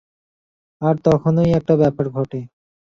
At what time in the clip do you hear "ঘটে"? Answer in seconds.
2.09-2.39